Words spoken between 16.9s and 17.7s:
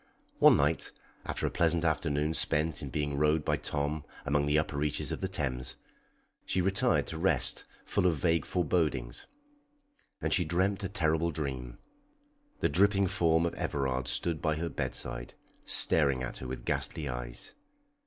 eyes.